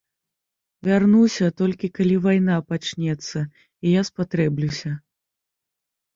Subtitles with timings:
[0.85, 3.37] Вярнуся, толькі калі вайна пачнецца,
[3.85, 4.91] і я спатрэблюся.